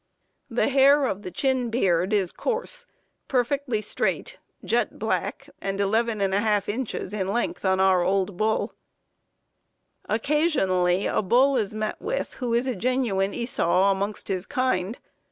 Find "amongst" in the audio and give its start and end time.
13.91-14.27